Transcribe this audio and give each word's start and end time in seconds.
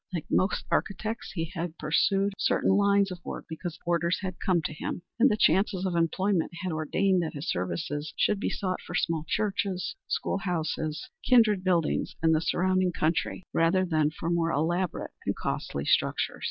Like 0.11 0.25
most 0.31 0.65
architects 0.71 1.31
he 1.35 1.51
had 1.53 1.77
pursued 1.77 2.33
certain 2.39 2.71
lines 2.71 3.11
of 3.11 3.23
work 3.23 3.45
because 3.47 3.77
orders 3.85 4.17
had 4.21 4.39
come 4.39 4.63
to 4.63 4.73
him, 4.73 5.03
and 5.19 5.29
the 5.29 5.37
chances 5.37 5.85
of 5.85 5.95
employment 5.95 6.49
had 6.63 6.71
ordained 6.71 7.21
that 7.21 7.35
his 7.35 7.47
services 7.51 8.11
should 8.17 8.39
be 8.39 8.49
sought 8.49 8.81
for 8.81 8.95
small 8.95 9.25
churches, 9.27 9.95
school 10.07 10.39
houses 10.39 11.07
and 11.07 11.29
kindred 11.29 11.63
buildings 11.63 12.15
in 12.23 12.31
the 12.31 12.41
surrounding 12.41 12.91
country 12.91 13.43
rather 13.53 13.85
than 13.85 14.09
for 14.09 14.31
more 14.31 14.49
elaborate 14.49 15.11
and 15.27 15.35
costly 15.35 15.85
structures. 15.85 16.39